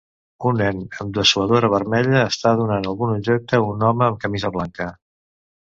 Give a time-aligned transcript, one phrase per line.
[0.51, 4.95] Un nen amb dessuadora vermella està donant algun objecte a un home amb camisa blanca.